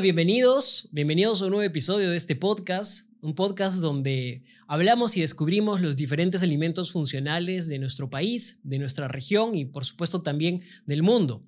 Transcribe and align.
Bienvenidos, 0.00 0.88
bienvenidos 0.92 1.40
a 1.40 1.46
un 1.46 1.52
nuevo 1.52 1.62
episodio 1.62 2.10
de 2.10 2.18
este 2.18 2.36
podcast, 2.36 3.08
un 3.22 3.34
podcast 3.34 3.78
donde 3.78 4.42
hablamos 4.66 5.16
y 5.16 5.22
descubrimos 5.22 5.80
los 5.80 5.96
diferentes 5.96 6.42
alimentos 6.42 6.92
funcionales 6.92 7.66
de 7.68 7.78
nuestro 7.78 8.10
país, 8.10 8.60
de 8.62 8.78
nuestra 8.78 9.08
región 9.08 9.54
y 9.54 9.64
por 9.64 9.86
supuesto 9.86 10.20
también 10.20 10.62
del 10.84 11.02
mundo. 11.02 11.42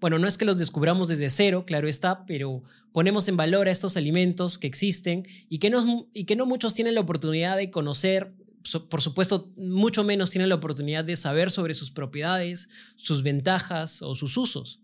Bueno, 0.00 0.18
no 0.18 0.26
es 0.26 0.36
que 0.36 0.44
los 0.44 0.58
descubramos 0.58 1.06
desde 1.06 1.30
cero, 1.30 1.64
claro 1.66 1.86
está, 1.86 2.26
pero 2.26 2.64
ponemos 2.90 3.28
en 3.28 3.36
valor 3.36 3.68
a 3.68 3.70
estos 3.70 3.96
alimentos 3.96 4.58
que 4.58 4.66
existen 4.66 5.24
y 5.48 5.58
que 5.58 5.70
no, 5.70 6.08
y 6.12 6.24
que 6.24 6.34
no 6.34 6.46
muchos 6.46 6.74
tienen 6.74 6.96
la 6.96 7.00
oportunidad 7.00 7.56
de 7.56 7.70
conocer, 7.70 8.34
por 8.90 9.02
supuesto, 9.02 9.52
mucho 9.56 10.02
menos 10.02 10.30
tienen 10.30 10.48
la 10.48 10.56
oportunidad 10.56 11.04
de 11.04 11.14
saber 11.14 11.52
sobre 11.52 11.74
sus 11.74 11.92
propiedades, 11.92 12.68
sus 12.96 13.22
ventajas 13.22 14.02
o 14.02 14.16
sus 14.16 14.36
usos. 14.36 14.80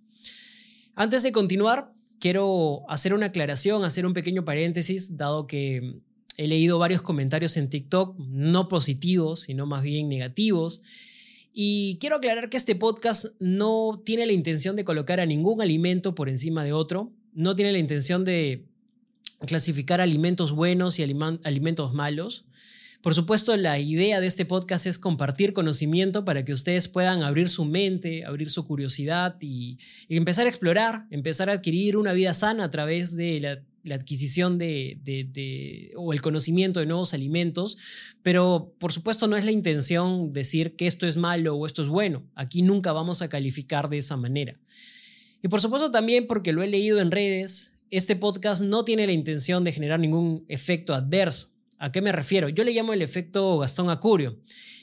Antes 0.95 1.25
de 1.25 1.33
continuar, 1.33 1.93
quiero 2.21 2.85
hacer 2.89 3.15
una 3.15 3.27
aclaración, 3.27 3.83
hacer 3.83 4.07
un 4.07 4.13
pequeño 4.13 4.45
paréntesis, 4.45 5.17
dado 5.17 5.47
que 5.47 6.01
he 6.37 6.47
leído 6.47 6.79
varios 6.79 7.03
comentarios 7.03 7.57
en 7.57 7.69
TikTok, 7.69 8.17
no 8.19 8.69
positivos, 8.69 9.41
sino 9.41 9.67
más 9.67 9.83
bien 9.83 10.09
negativos. 10.09 10.83
Y 11.53 11.99
quiero 11.99 12.17
aclarar 12.17 12.49
que 12.49 12.57
este 12.57 12.77
podcast 12.77 13.27
no 13.41 14.01
tiene 14.05 14.27
la 14.27 14.33
intención 14.33 14.77
de 14.77 14.85
colocar 14.85 15.19
a 15.19 15.27
ningún 15.27 15.61
alimento 15.61 16.15
por 16.15 16.29
encima 16.29 16.63
de 16.63 16.73
otro, 16.73 17.13
no 17.33 17.57
tiene 17.57 17.73
la 17.73 17.79
intención 17.79 18.25
de 18.25 18.67
clasificar 19.47 20.01
alimentos 20.01 20.53
buenos 20.53 20.99
y 20.99 21.03
alimentos 21.03 21.95
malos. 21.95 22.45
Por 23.03 23.15
supuesto, 23.15 23.57
la 23.57 23.79
idea 23.79 24.21
de 24.21 24.27
este 24.27 24.45
podcast 24.45 24.85
es 24.85 24.99
compartir 24.99 25.55
conocimiento 25.55 26.27
para 26.27 26.45
que 26.45 26.53
ustedes 26.53 26.87
puedan 26.87 27.23
abrir 27.23 27.49
su 27.49 27.65
mente, 27.65 28.27
abrir 28.27 28.51
su 28.51 28.67
curiosidad 28.67 29.37
y, 29.41 29.79
empezar 30.11 30.45
a 30.47 30.51
explorar, 30.51 31.07
empezar 31.11 31.49
a 31.49 31.55
adquirir 31.55 31.97
una 31.97 32.13
vida 32.13 32.35
sana 32.35 32.65
a 32.65 32.71
través 32.71 33.17
de 33.17 33.41
la, 33.41 33.95
adquisición 33.95 34.59
de, 34.59 35.93
o 35.97 36.13
el 36.13 36.21
conocimiento 36.21 36.81
de 36.81 36.87
nuevos 36.87 37.15
alimentos. 37.15 37.79
Pero, 38.23 38.75
por 38.79 38.93
supuesto, 38.93 39.27
no 39.29 39.39
es 39.39 39.47
la 39.47 39.53
intención 39.53 40.35
decir 40.35 40.77
que 40.77 40.87
esto 40.87 41.07
es 41.07 41.17
malo 41.17 41.57
o 41.57 41.65
esto 41.65 41.81
es 41.81 41.89
bueno. 41.89 42.29
Aquí 42.35 42.61
nunca 42.61 42.93
vamos 42.93 43.23
a 43.23 43.31
calificar 43.31 43.89
de 43.89 43.97
esa 43.97 44.19
manera. 44.19 44.61
Y 45.43 45.49
por 45.49 45.63
supuesto 45.63 45.91
también 45.91 46.27
porque 46.27 46.53
lo 46.53 46.63
he 46.63 46.69
leído 46.69 47.01
en 47.01 47.11
redes, 47.11 47.73
este 47.89 48.15
podcast 48.15 48.61
no 48.61 48.85
tiene 48.85 49.07
la 49.07 49.13
intención 49.13 49.65
de 49.65 49.73
generar 49.73 49.99
ningún 49.99 50.45
efecto 50.49 50.93
adverso. 50.93 51.51
¿A 51.81 51.91
qué 51.91 52.03
me 52.03 52.13
refiero? 52.13 52.51
Yo 52.51 52.63
le 52.63 52.73
llamo 52.73 52.93
el 52.93 53.01
efecto 53.01 53.57
Gastón 53.59 53.89
Acurio. 53.89 54.39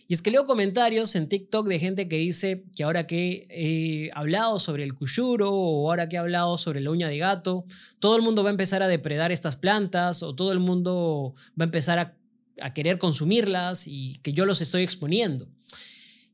Y 0.07 0.15
es 0.15 0.23
que 0.23 0.31
leo 0.31 0.47
comentarios 0.47 1.15
en 1.15 1.29
TikTok 1.29 1.67
de 1.67 1.77
gente 1.77 2.07
que 2.07 2.17
dice 2.17 2.63
que 2.75 2.83
ahora 2.83 3.05
que 3.05 3.45
he 3.51 4.09
hablado 4.15 4.57
sobre 4.57 4.83
el 4.83 4.95
cuyuro 4.95 5.53
o 5.53 5.89
ahora 5.91 6.09
que 6.09 6.15
he 6.15 6.19
hablado 6.19 6.57
sobre 6.57 6.81
la 6.81 6.89
uña 6.89 7.07
de 7.07 7.19
gato, 7.19 7.65
todo 7.99 8.15
el 8.15 8.23
mundo 8.23 8.41
va 8.41 8.49
a 8.49 8.51
empezar 8.51 8.81
a 8.81 8.87
depredar 8.87 9.31
estas 9.31 9.57
plantas 9.57 10.23
o 10.23 10.33
todo 10.33 10.51
el 10.51 10.59
mundo 10.59 11.35
va 11.49 11.65
a 11.65 11.69
empezar 11.69 11.99
a, 11.99 12.73
querer 12.73 12.97
consumirlas 12.97 13.85
y 13.85 14.17
que 14.23 14.33
yo 14.33 14.47
los 14.47 14.61
estoy 14.61 14.81
exponiendo. 14.81 15.47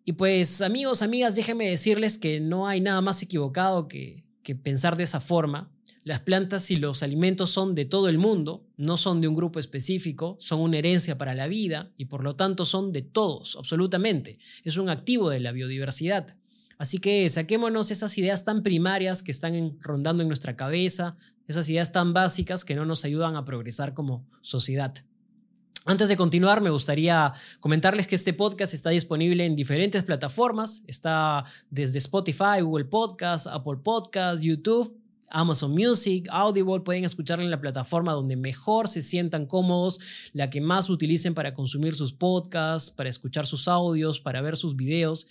Y 0.06 0.14
pues 0.14 0.62
amigos, 0.62 1.02
amigas, 1.02 1.36
déjenme 1.36 1.68
decirles 1.68 2.18
que 2.18 2.40
no 2.40 2.68
hay 2.68 2.80
nada 2.80 3.02
más 3.02 3.22
equivocado 3.22 3.90
que, 3.90 4.24
que 4.44 4.56
pensar 4.56 4.96
de 4.96 5.04
esa 5.04 5.20
forma. 5.20 5.70
Las 6.06 6.22
plantas 6.22 6.72
y 6.72 6.78
los 6.78 7.04
alimentos 7.04 7.50
son 7.50 7.76
de 7.76 7.84
todo 7.84 8.08
el 8.08 8.18
mundo, 8.18 8.66
no 8.78 8.98
son 8.98 9.22
de 9.22 9.28
un 9.28 9.36
grupo 9.36 9.60
específico, 9.60 10.38
son 10.40 10.60
una 10.60 10.78
herencia 10.78 11.18
para 11.18 11.36
la 11.36 11.48
vida 11.48 11.92
y 11.98 12.06
por 12.06 12.24
lo 12.24 12.36
tanto 12.36 12.66
son 12.66 12.92
de 12.92 13.02
todos, 13.02 13.56
absolutamente. 13.56 14.38
Es 14.64 14.78
un 14.78 14.90
activo 14.90 15.30
de 15.30 15.40
la 15.40 15.52
biodiversidad. 15.52 16.36
Así 16.78 16.98
que 16.98 17.30
saquémonos 17.30 17.92
esas 17.92 18.18
ideas 18.18 18.46
tan 18.46 18.64
primarias 18.64 19.24
que 19.24 19.32
están 19.32 19.78
rondando 19.80 20.24
en 20.24 20.28
nuestra 20.28 20.56
cabeza, 20.56 21.16
esas 21.48 21.70
ideas 21.70 21.92
tan 21.92 22.14
básicas 22.14 22.66
que 22.66 22.76
no 22.76 22.86
nos 22.86 23.06
ayudan 23.06 23.36
a 23.36 23.46
progresar 23.46 23.94
como 23.94 24.28
sociedad. 24.42 24.94
Antes 25.86 26.10
de 26.10 26.16
continuar, 26.16 26.62
me 26.62 26.70
gustaría 26.70 27.34
comentarles 27.60 28.08
que 28.08 28.16
este 28.16 28.34
podcast 28.34 28.74
está 28.74 28.90
disponible 28.90 29.46
en 29.46 29.56
diferentes 29.56 30.04
plataformas. 30.04 30.82
Está 30.88 31.44
desde 31.70 32.00
Spotify, 32.00 32.62
Google 32.62 32.86
Podcast, 32.86 33.48
Apple 33.48 33.80
Podcast, 33.84 34.42
YouTube 34.42 35.03
Amazon 35.30 35.72
Music, 35.72 36.28
Audible, 36.32 36.82
pueden 36.82 37.06
escucharla 37.06 37.44
en 37.44 37.52
la 37.52 37.62
plataforma 37.62 38.14
donde 38.14 38.36
mejor 38.36 38.88
se 38.88 39.02
sientan 39.02 39.46
cómodos, 39.46 40.00
la 40.34 40.50
que 40.50 40.62
más 40.62 40.90
utilicen 40.90 41.34
para 41.34 41.54
consumir 41.54 41.96
sus 41.96 42.14
podcasts, 42.14 42.92
para 42.92 43.10
escuchar 43.10 43.46
sus 43.46 43.68
audios, 43.68 44.20
para 44.20 44.42
ver 44.42 44.58
sus 44.58 44.76
videos. 44.76 45.28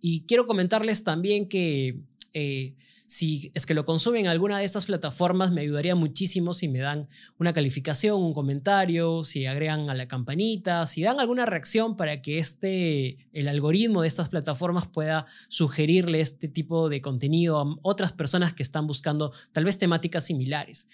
Y 0.00 0.22
quiero 0.22 0.46
comentarles 0.46 1.04
también 1.04 1.48
que... 1.48 2.00
Eh, 2.32 2.74
si 3.10 3.50
es 3.54 3.66
que 3.66 3.74
lo 3.74 3.84
consumen 3.84 4.26
en 4.26 4.30
alguna 4.30 4.60
de 4.60 4.64
estas 4.64 4.86
plataformas, 4.86 5.50
me 5.50 5.62
ayudaría 5.62 5.96
muchísimo 5.96 6.54
si 6.54 6.68
me 6.68 6.78
dan 6.78 7.08
una 7.38 7.52
calificación, 7.52 8.22
un 8.22 8.32
comentario, 8.32 9.24
si 9.24 9.46
agregan 9.46 9.90
a 9.90 9.94
la 9.94 10.06
campanita, 10.06 10.86
si 10.86 11.02
dan 11.02 11.18
alguna 11.18 11.44
reacción 11.44 11.96
para 11.96 12.22
que 12.22 12.38
este, 12.38 13.26
el 13.32 13.48
algoritmo 13.48 14.02
de 14.02 14.08
estas 14.08 14.28
plataformas 14.28 14.86
pueda 14.86 15.26
sugerirle 15.48 16.20
este 16.20 16.46
tipo 16.46 16.88
de 16.88 17.00
contenido 17.00 17.58
a 17.58 17.64
otras 17.82 18.12
personas 18.12 18.52
que 18.52 18.62
están 18.62 18.86
buscando 18.86 19.32
tal 19.50 19.64
vez 19.64 19.76
temáticas 19.76 20.26
similares. 20.26 20.86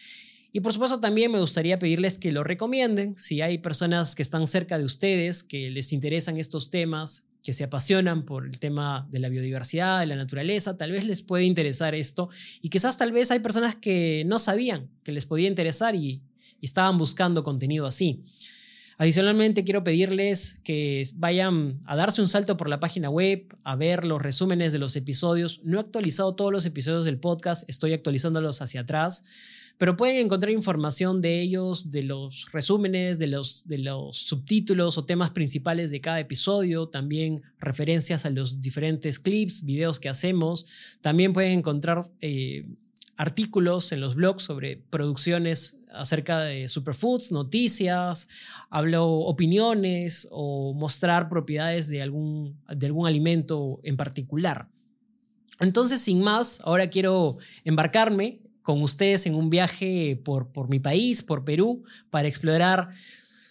Y 0.52 0.60
por 0.60 0.72
supuesto 0.72 1.00
también 1.00 1.30
me 1.30 1.40
gustaría 1.40 1.78
pedirles 1.78 2.16
que 2.16 2.32
lo 2.32 2.44
recomienden 2.44 3.14
si 3.18 3.42
hay 3.42 3.58
personas 3.58 4.14
que 4.14 4.22
están 4.22 4.46
cerca 4.46 4.78
de 4.78 4.86
ustedes, 4.86 5.42
que 5.42 5.70
les 5.70 5.92
interesan 5.92 6.38
estos 6.38 6.70
temas, 6.70 7.26
que 7.46 7.52
se 7.52 7.62
apasionan 7.62 8.24
por 8.24 8.44
el 8.44 8.58
tema 8.58 9.06
de 9.12 9.20
la 9.20 9.28
biodiversidad, 9.28 10.00
de 10.00 10.06
la 10.06 10.16
naturaleza, 10.16 10.76
tal 10.76 10.90
vez 10.90 11.04
les 11.04 11.22
puede 11.22 11.44
interesar 11.44 11.94
esto 11.94 12.28
y 12.60 12.70
quizás 12.70 12.96
tal 12.96 13.12
vez 13.12 13.30
hay 13.30 13.38
personas 13.38 13.76
que 13.76 14.24
no 14.26 14.40
sabían 14.40 14.90
que 15.04 15.12
les 15.12 15.26
podía 15.26 15.46
interesar 15.46 15.94
y, 15.94 16.24
estaban 16.60 16.98
buscando 16.98 17.44
contenido 17.44 17.86
así. 17.86 18.24
Adicionalmente, 18.98 19.62
quiero 19.62 19.84
pedirles 19.84 20.58
que 20.64 21.06
vayan 21.14 21.80
a 21.84 21.94
darse 21.94 22.20
un 22.20 22.28
salto 22.28 22.56
por 22.56 22.68
la 22.68 22.80
página 22.80 23.08
web, 23.08 23.46
a 23.62 23.76
ver 23.76 24.04
los 24.04 24.20
resúmenes 24.20 24.72
de 24.72 24.80
los 24.80 24.96
episodios. 24.96 25.60
No 25.62 25.76
he 25.76 25.80
actualizado 25.80 26.34
todos 26.34 26.50
los 26.50 26.66
episodios 26.66 27.04
del 27.04 27.20
podcast, 27.20 27.68
estoy 27.68 27.92
actualizándolos 27.92 28.62
hacia 28.62 28.80
atrás 28.80 29.22
pero 29.78 29.96
pueden 29.96 30.24
encontrar 30.24 30.52
información 30.52 31.20
de 31.20 31.40
ellos, 31.40 31.90
de 31.90 32.02
los 32.02 32.50
resúmenes, 32.52 33.18
de 33.18 33.26
los, 33.26 33.64
subtítulos 34.12 34.96
o 34.96 35.04
temas 35.04 35.30
principales 35.30 35.90
de 35.90 36.00
cada 36.00 36.18
episodio, 36.20 36.88
también 36.88 37.42
referencias 37.58 38.24
a 38.24 38.30
los 38.30 38.60
diferentes 38.60 39.18
clips, 39.18 39.64
videos 39.64 40.00
que 40.00 40.08
hacemos. 40.08 40.98
También 41.02 41.34
pueden 41.34 41.58
encontrar 41.58 42.04
eh, 42.20 42.66
artículos 43.16 43.92
en 43.92 44.00
los 44.00 44.14
blogs 44.14 44.44
sobre 44.44 44.78
producciones 44.78 45.78
acerca 45.92 46.40
de 46.40 46.68
superfoods, 46.68 47.32
noticias, 47.32 48.28
hablo 48.70 49.06
opiniones 49.06 50.28
o 50.30 50.74
mostrar 50.74 51.28
propiedades 51.28 51.88
de 51.88 52.02
algún, 52.02 52.58
de 52.68 52.86
algún 52.86 53.06
alimento 53.06 53.80
en 53.82 53.96
particular. 53.96 54.68
Entonces, 55.60 56.00
sin 56.00 56.22
más, 56.22 56.60
ahora 56.64 56.90
quiero 56.90 57.38
embarcarme 57.64 58.40
con 58.66 58.82
ustedes 58.82 59.26
en 59.26 59.36
un 59.36 59.48
viaje 59.48 60.20
por, 60.24 60.50
por 60.50 60.68
mi 60.68 60.80
país, 60.80 61.22
por 61.22 61.44
Perú, 61.44 61.84
para 62.10 62.26
explorar 62.26 62.90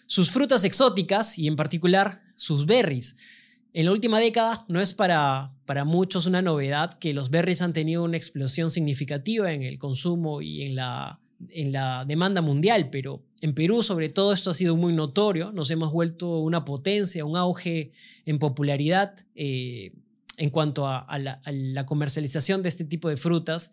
sus 0.06 0.30
frutas 0.30 0.62
exóticas 0.62 1.38
y 1.38 1.46
en 1.46 1.56
particular 1.56 2.20
sus 2.34 2.66
berries. 2.66 3.16
En 3.72 3.86
la 3.86 3.92
última 3.92 4.20
década 4.20 4.66
no 4.68 4.78
es 4.78 4.92
para, 4.92 5.54
para 5.64 5.86
muchos 5.86 6.26
una 6.26 6.42
novedad 6.42 6.98
que 6.98 7.14
los 7.14 7.30
berries 7.30 7.62
han 7.62 7.72
tenido 7.72 8.04
una 8.04 8.18
explosión 8.18 8.70
significativa 8.70 9.54
en 9.54 9.62
el 9.62 9.78
consumo 9.78 10.42
y 10.42 10.64
en 10.64 10.74
la, 10.74 11.18
en 11.48 11.72
la 11.72 12.04
demanda 12.04 12.42
mundial, 12.42 12.90
pero 12.90 13.24
en 13.40 13.54
Perú 13.54 13.82
sobre 13.82 14.10
todo 14.10 14.34
esto 14.34 14.50
ha 14.50 14.54
sido 14.54 14.76
muy 14.76 14.92
notorio, 14.92 15.50
nos 15.50 15.70
hemos 15.70 15.92
vuelto 15.92 16.40
una 16.40 16.66
potencia, 16.66 17.24
un 17.24 17.38
auge 17.38 17.92
en 18.26 18.38
popularidad 18.38 19.14
eh, 19.34 19.92
en 20.36 20.50
cuanto 20.50 20.86
a, 20.86 21.06
la, 21.18 21.40
a 21.42 21.52
la 21.52 21.86
comercialización 21.86 22.62
de 22.62 22.68
este 22.68 22.84
tipo 22.84 23.08
de 23.08 23.16
frutas. 23.16 23.70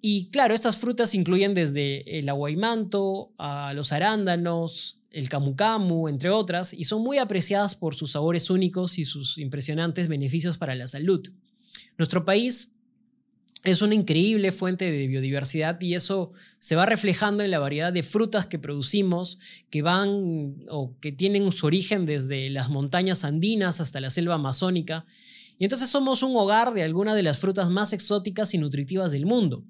Y 0.00 0.30
claro, 0.30 0.54
estas 0.54 0.76
frutas 0.76 1.14
incluyen 1.14 1.54
desde 1.54 2.18
el 2.18 2.28
aguaymanto 2.28 3.32
a 3.38 3.72
los 3.74 3.92
arándanos, 3.92 5.00
el 5.10 5.28
camu 5.28 5.56
camu, 5.56 6.08
entre 6.08 6.30
otras, 6.30 6.74
y 6.74 6.84
son 6.84 7.02
muy 7.02 7.18
apreciadas 7.18 7.74
por 7.74 7.94
sus 7.94 8.12
sabores 8.12 8.50
únicos 8.50 8.98
y 8.98 9.04
sus 9.04 9.38
impresionantes 9.38 10.08
beneficios 10.08 10.58
para 10.58 10.74
la 10.74 10.86
salud. 10.86 11.26
Nuestro 11.96 12.24
país 12.24 12.76
es 13.64 13.82
una 13.82 13.94
increíble 13.94 14.52
fuente 14.52 14.90
de 14.90 15.06
biodiversidad 15.08 15.80
y 15.80 15.94
eso 15.94 16.32
se 16.58 16.76
va 16.76 16.86
reflejando 16.86 17.42
en 17.42 17.50
la 17.50 17.58
variedad 17.58 17.92
de 17.92 18.02
frutas 18.02 18.46
que 18.46 18.58
producimos, 18.58 19.38
que 19.70 19.82
van 19.82 20.56
o 20.68 20.94
que 21.00 21.12
tienen 21.12 21.50
su 21.50 21.66
origen 21.66 22.06
desde 22.06 22.48
las 22.50 22.68
montañas 22.68 23.24
andinas 23.24 23.80
hasta 23.80 24.00
la 24.00 24.10
selva 24.10 24.34
amazónica. 24.34 25.04
Y 25.58 25.64
entonces 25.64 25.88
somos 25.88 26.22
un 26.22 26.36
hogar 26.36 26.74
de 26.74 26.82
algunas 26.82 27.16
de 27.16 27.22
las 27.22 27.38
frutas 27.38 27.70
más 27.70 27.92
exóticas 27.92 28.54
y 28.54 28.58
nutritivas 28.58 29.10
del 29.10 29.26
mundo. 29.26 29.64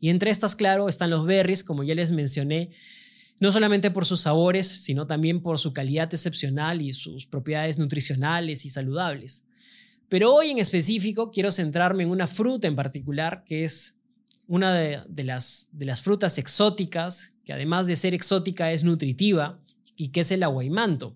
Y 0.00 0.10
entre 0.10 0.30
estas, 0.30 0.54
claro, 0.54 0.88
están 0.88 1.10
los 1.10 1.26
berries, 1.26 1.64
como 1.64 1.82
ya 1.82 1.94
les 1.94 2.10
mencioné, 2.10 2.70
no 3.40 3.52
solamente 3.52 3.90
por 3.90 4.04
sus 4.04 4.20
sabores, 4.20 4.66
sino 4.66 5.06
también 5.06 5.40
por 5.40 5.58
su 5.58 5.72
calidad 5.72 6.12
excepcional 6.12 6.82
y 6.82 6.92
sus 6.92 7.26
propiedades 7.26 7.78
nutricionales 7.78 8.64
y 8.64 8.70
saludables. 8.70 9.44
Pero 10.08 10.34
hoy 10.34 10.50
en 10.50 10.58
específico 10.58 11.30
quiero 11.30 11.52
centrarme 11.52 12.02
en 12.02 12.10
una 12.10 12.26
fruta 12.26 12.66
en 12.66 12.74
particular 12.74 13.44
que 13.44 13.64
es 13.64 13.98
una 14.48 14.72
de, 14.72 15.24
las, 15.24 15.68
frutas 16.02 16.38
exóticas, 16.38 17.34
que 17.44 17.52
además 17.52 17.86
de 17.86 17.96
ser 17.96 18.14
exótica 18.14 18.72
es 18.72 18.82
nutritiva, 18.82 19.60
y 19.94 20.08
que 20.08 20.20
es 20.20 20.30
el 20.30 20.42
aguaimanto. 20.42 21.14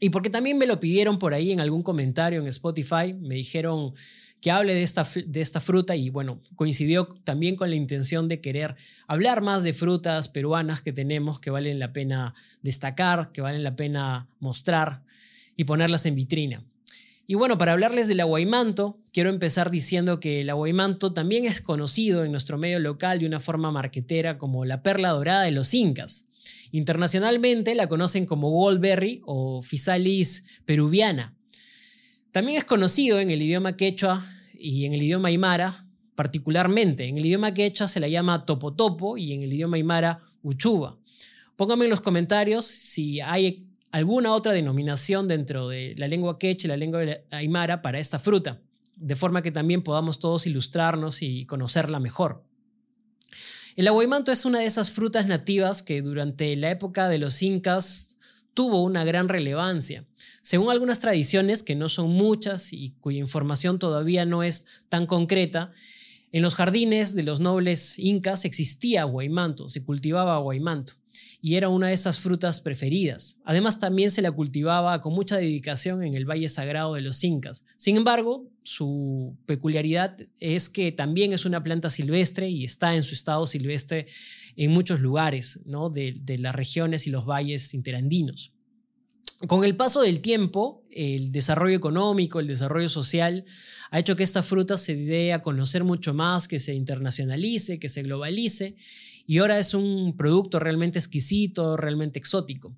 Y 0.00 0.10
porque 0.10 0.30
también 0.30 0.58
me 0.58 0.66
lo 0.66 0.80
pidieron 0.80 1.18
por 1.18 1.32
ahí 1.32 1.52
en 1.52 1.60
algún 1.60 1.82
comentario 1.82 2.40
en 2.40 2.48
Spotify, 2.48 3.14
me 3.14 3.36
dijeron 3.36 3.92
que 4.40 4.50
hable 4.50 4.74
de 4.74 4.82
esta, 4.82 5.06
de 5.26 5.40
esta 5.40 5.60
fruta 5.60 5.96
y 5.96 6.10
bueno, 6.10 6.40
coincidió 6.54 7.06
también 7.24 7.56
con 7.56 7.70
la 7.70 7.76
intención 7.76 8.28
de 8.28 8.40
querer 8.40 8.76
hablar 9.06 9.42
más 9.42 9.64
de 9.64 9.72
frutas 9.72 10.28
peruanas 10.28 10.80
que 10.80 10.92
tenemos 10.92 11.40
que 11.40 11.50
valen 11.50 11.78
la 11.78 11.92
pena 11.92 12.34
destacar, 12.62 13.32
que 13.32 13.40
valen 13.40 13.64
la 13.64 13.76
pena 13.76 14.28
mostrar 14.38 15.02
y 15.56 15.64
ponerlas 15.64 16.06
en 16.06 16.14
vitrina. 16.14 16.64
Y 17.30 17.34
bueno, 17.34 17.58
para 17.58 17.72
hablarles 17.72 18.08
del 18.08 18.20
aguaimanto, 18.20 19.02
quiero 19.12 19.28
empezar 19.28 19.70
diciendo 19.70 20.18
que 20.18 20.40
el 20.40 20.48
aguaimanto 20.48 21.12
también 21.12 21.44
es 21.44 21.60
conocido 21.60 22.24
en 22.24 22.30
nuestro 22.30 22.56
medio 22.56 22.78
local 22.78 23.18
de 23.18 23.26
una 23.26 23.38
forma 23.38 23.70
marquetera 23.70 24.38
como 24.38 24.64
la 24.64 24.82
perla 24.82 25.10
dorada 25.10 25.42
de 25.42 25.50
los 25.50 25.74
incas. 25.74 26.24
Internacionalmente 26.70 27.74
la 27.74 27.86
conocen 27.86 28.24
como 28.24 28.50
Goldberry 28.50 29.20
o 29.26 29.60
Physalis 29.62 30.60
peruviana. 30.64 31.37
También 32.30 32.58
es 32.58 32.64
conocido 32.64 33.20
en 33.20 33.30
el 33.30 33.42
idioma 33.42 33.76
quechua 33.76 34.24
y 34.58 34.84
en 34.84 34.92
el 34.92 35.02
idioma 35.02 35.28
aymara 35.28 35.86
particularmente. 36.14 37.06
En 37.06 37.16
el 37.16 37.24
idioma 37.24 37.54
quechua 37.54 37.88
se 37.88 38.00
la 38.00 38.08
llama 38.08 38.44
topotopo 38.44 39.16
y 39.16 39.32
en 39.32 39.42
el 39.42 39.52
idioma 39.52 39.76
aymara 39.76 40.22
uchuba. 40.42 40.98
Pónganme 41.56 41.84
en 41.84 41.90
los 41.90 42.00
comentarios 42.00 42.64
si 42.64 43.20
hay 43.20 43.68
alguna 43.92 44.32
otra 44.32 44.52
denominación 44.52 45.28
dentro 45.28 45.68
de 45.68 45.94
la 45.96 46.08
lengua 46.08 46.38
quechua 46.38 46.66
y 46.66 46.68
la 46.68 46.76
lengua 46.76 47.00
aymara 47.30 47.82
para 47.82 47.98
esta 47.98 48.18
fruta, 48.18 48.60
de 48.96 49.16
forma 49.16 49.42
que 49.42 49.50
también 49.50 49.82
podamos 49.82 50.18
todos 50.18 50.46
ilustrarnos 50.46 51.22
y 51.22 51.46
conocerla 51.46 52.00
mejor. 52.00 52.44
El 53.76 53.86
aguaimanto 53.86 54.32
es 54.32 54.44
una 54.44 54.58
de 54.58 54.66
esas 54.66 54.90
frutas 54.90 55.26
nativas 55.26 55.84
que 55.84 56.02
durante 56.02 56.56
la 56.56 56.70
época 56.70 57.08
de 57.08 57.18
los 57.18 57.42
incas 57.42 58.16
tuvo 58.52 58.82
una 58.82 59.04
gran 59.04 59.28
relevancia. 59.28 60.04
Según 60.42 60.70
algunas 60.70 61.00
tradiciones, 61.00 61.62
que 61.62 61.74
no 61.74 61.88
son 61.88 62.10
muchas 62.10 62.72
y 62.72 62.90
cuya 63.00 63.18
información 63.18 63.78
todavía 63.78 64.24
no 64.24 64.42
es 64.42 64.66
tan 64.88 65.06
concreta, 65.06 65.72
en 66.30 66.42
los 66.42 66.54
jardines 66.54 67.14
de 67.14 67.22
los 67.22 67.40
nobles 67.40 67.98
incas 67.98 68.44
existía 68.44 69.02
aguaimanto, 69.02 69.68
se 69.68 69.82
cultivaba 69.82 70.34
aguaimanto 70.34 70.94
y 71.40 71.54
era 71.54 71.68
una 71.68 71.88
de 71.88 71.94
esas 71.94 72.18
frutas 72.18 72.60
preferidas. 72.60 73.38
Además 73.44 73.80
también 73.80 74.10
se 74.10 74.22
la 74.22 74.32
cultivaba 74.32 75.00
con 75.00 75.14
mucha 75.14 75.36
dedicación 75.36 76.02
en 76.02 76.14
el 76.14 76.28
Valle 76.28 76.48
Sagrado 76.48 76.94
de 76.94 77.00
los 77.00 77.22
Incas. 77.24 77.64
Sin 77.76 77.96
embargo, 77.96 78.50
su 78.62 79.36
peculiaridad 79.46 80.18
es 80.38 80.68
que 80.68 80.92
también 80.92 81.32
es 81.32 81.44
una 81.44 81.62
planta 81.62 81.90
silvestre 81.90 82.48
y 82.48 82.64
está 82.64 82.94
en 82.94 83.02
su 83.02 83.14
estado 83.14 83.46
silvestre 83.46 84.06
en 84.56 84.72
muchos 84.72 85.00
lugares 85.00 85.60
¿no? 85.64 85.90
de 85.90 86.38
las 86.38 86.54
regiones 86.54 87.06
y 87.06 87.10
los 87.10 87.24
valles 87.24 87.72
interandinos. 87.74 88.52
Con 89.46 89.64
el 89.64 89.76
paso 89.76 90.00
del 90.00 90.20
tiempo, 90.20 90.84
el 90.90 91.30
desarrollo 91.30 91.76
económico, 91.76 92.40
el 92.40 92.48
desarrollo 92.48 92.88
social, 92.88 93.44
ha 93.90 94.00
hecho 94.00 94.16
que 94.16 94.24
esta 94.24 94.42
fruta 94.42 94.76
se 94.76 94.96
dé 94.96 95.32
a 95.32 95.42
conocer 95.42 95.84
mucho 95.84 96.12
más, 96.12 96.48
que 96.48 96.58
se 96.58 96.74
internacionalice, 96.74 97.78
que 97.78 97.88
se 97.88 98.02
globalice 98.02 98.74
y 99.26 99.38
ahora 99.38 99.58
es 99.60 99.74
un 99.74 100.16
producto 100.16 100.58
realmente 100.58 100.98
exquisito, 100.98 101.76
realmente 101.76 102.18
exótico. 102.18 102.74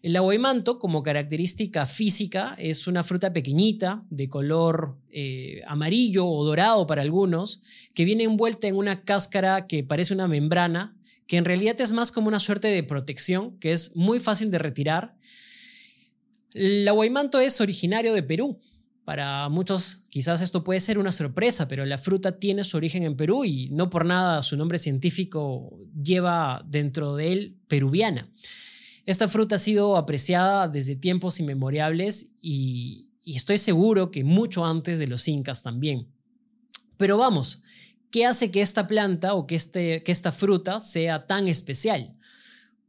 El 0.00 0.16
aguaimanto, 0.16 0.78
como 0.78 1.02
característica 1.02 1.84
física, 1.86 2.54
es 2.58 2.86
una 2.86 3.02
fruta 3.02 3.32
pequeñita, 3.32 4.04
de 4.08 4.28
color 4.28 4.96
eh, 5.10 5.62
amarillo 5.66 6.26
o 6.26 6.44
dorado 6.44 6.86
para 6.86 7.02
algunos, 7.02 7.60
que 7.94 8.04
viene 8.04 8.24
envuelta 8.24 8.68
en 8.68 8.76
una 8.76 9.02
cáscara 9.02 9.66
que 9.66 9.82
parece 9.82 10.14
una 10.14 10.28
membrana, 10.28 10.96
que 11.26 11.38
en 11.38 11.44
realidad 11.44 11.80
es 11.80 11.90
más 11.90 12.12
como 12.12 12.28
una 12.28 12.40
suerte 12.40 12.68
de 12.68 12.82
protección, 12.82 13.58
que 13.58 13.72
es 13.72 13.96
muy 13.96 14.20
fácil 14.20 14.50
de 14.50 14.58
retirar. 14.58 15.16
El 16.54 16.88
aguaimanto 16.88 17.40
es 17.40 17.60
originario 17.60 18.14
de 18.14 18.22
Perú, 18.22 18.58
para 19.04 19.50
muchos 19.50 20.04
quizás 20.08 20.40
esto 20.40 20.64
puede 20.64 20.80
ser 20.80 20.98
una 20.98 21.12
sorpresa, 21.12 21.68
pero 21.68 21.84
la 21.84 21.98
fruta 21.98 22.38
tiene 22.38 22.64
su 22.64 22.78
origen 22.78 23.02
en 23.02 23.16
Perú 23.16 23.44
y 23.44 23.68
no 23.70 23.90
por 23.90 24.06
nada 24.06 24.42
su 24.42 24.56
nombre 24.56 24.78
científico 24.78 25.78
lleva 26.02 26.64
dentro 26.66 27.14
de 27.14 27.32
él 27.32 27.58
peruviana. 27.68 28.26
Esta 29.04 29.28
fruta 29.28 29.56
ha 29.56 29.58
sido 29.58 29.98
apreciada 29.98 30.68
desde 30.68 30.96
tiempos 30.96 31.38
inmemorables 31.38 32.32
y, 32.40 33.10
estoy 33.26 33.58
seguro 33.58 34.10
que 34.10 34.24
mucho 34.24 34.64
antes 34.64 34.98
de 34.98 35.06
los 35.06 35.28
incas 35.28 35.62
también. 35.62 36.08
Pero 36.96 37.18
vamos, 37.18 37.62
¿qué 38.10 38.24
hace 38.24 38.50
que 38.50 38.62
esta 38.62 38.86
planta 38.86 39.34
o 39.34 39.46
que, 39.46 39.54
este, 39.54 40.02
que 40.02 40.12
esta 40.12 40.32
fruta 40.32 40.80
sea 40.80 41.26
tan 41.26 41.48
especial? 41.48 42.16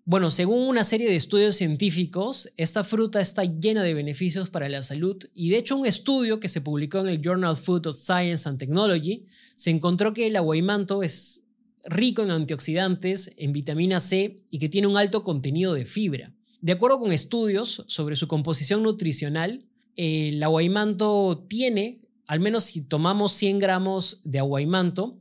Bueno, 0.08 0.30
según 0.30 0.68
una 0.68 0.84
serie 0.84 1.10
de 1.10 1.16
estudios 1.16 1.56
científicos, 1.56 2.52
esta 2.58 2.84
fruta 2.84 3.20
está 3.20 3.44
llena 3.44 3.82
de 3.82 3.96
beneficios 3.96 4.52
para 4.52 4.70
la 4.70 4.84
salud 4.84 5.18
y 5.34 5.50
de 5.50 5.58
hecho 5.58 5.76
un 5.76 5.88
estudio 5.88 6.40
que 6.40 6.48
se 6.48 6.62
publicó 6.62 7.00
en 7.00 7.10
el 7.10 7.24
Journal 7.24 7.58
Food 7.58 7.88
of 7.88 7.96
Science 7.96 8.48
and 8.48 8.60
Technology 8.60 9.26
se 9.56 9.72
encontró 9.72 10.14
que 10.14 10.28
el 10.28 10.36
aguaimanto 10.36 11.02
es 11.02 11.46
rico 11.86 12.22
en 12.22 12.30
antioxidantes, 12.30 13.32
en 13.38 13.52
vitamina 13.52 14.00
C 14.00 14.44
y 14.52 14.60
que 14.60 14.70
tiene 14.70 14.86
un 14.86 14.96
alto 14.96 15.24
contenido 15.24 15.74
de 15.74 15.86
fibra. 15.86 16.32
De 16.62 16.74
acuerdo 16.74 17.00
con 17.00 17.12
estudios 17.12 17.84
sobre 17.88 18.16
su 18.16 18.28
composición 18.28 18.84
nutricional, 18.84 19.66
el 19.96 20.44
aguaimanto 20.44 21.48
tiene, 21.48 22.04
al 22.28 22.42
menos 22.42 22.66
si 22.66 22.82
tomamos 22.82 23.32
100 23.32 23.58
gramos 23.58 24.22
de 24.24 24.38
aguaimanto, 24.38 25.18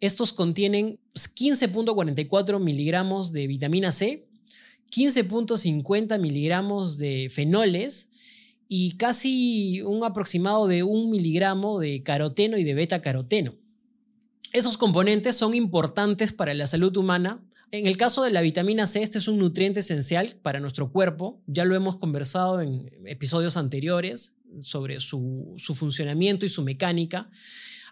estos 0.00 0.32
contienen 0.32 1.00
15.44 1.14 2.60
miligramos 2.60 3.32
de 3.32 3.48
vitamina 3.48 3.90
C, 3.90 4.27
15.50 4.90 6.18
miligramos 6.18 6.98
de 6.98 7.30
fenoles 7.30 8.08
y 8.68 8.96
casi 8.96 9.82
un 9.82 10.04
aproximado 10.04 10.66
de 10.66 10.82
un 10.82 11.10
miligramo 11.10 11.78
de 11.78 12.02
caroteno 12.02 12.58
y 12.58 12.64
de 12.64 12.74
beta 12.74 13.00
caroteno. 13.00 13.54
Esos 14.52 14.78
componentes 14.78 15.36
son 15.36 15.54
importantes 15.54 16.32
para 16.32 16.54
la 16.54 16.66
salud 16.66 16.96
humana. 16.96 17.42
En 17.70 17.86
el 17.86 17.96
caso 17.98 18.22
de 18.22 18.30
la 18.30 18.40
vitamina 18.40 18.86
C, 18.86 19.02
este 19.02 19.18
es 19.18 19.28
un 19.28 19.38
nutriente 19.38 19.80
esencial 19.80 20.36
para 20.42 20.60
nuestro 20.60 20.90
cuerpo. 20.90 21.40
Ya 21.46 21.66
lo 21.66 21.74
hemos 21.74 21.96
conversado 21.96 22.62
en 22.62 22.90
episodios 23.04 23.56
anteriores 23.56 24.36
sobre 24.58 25.00
su 25.00 25.54
funcionamiento 25.58 26.46
y 26.46 26.48
su 26.48 26.62
mecánica. 26.62 27.30